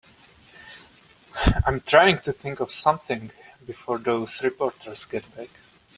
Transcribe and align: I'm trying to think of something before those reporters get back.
I'm 1.67 1.81
trying 1.81 2.15
to 2.17 2.33
think 2.33 2.59
of 2.59 2.71
something 2.71 3.29
before 3.67 3.99
those 3.99 4.43
reporters 4.43 5.05
get 5.05 5.35
back. 5.37 5.49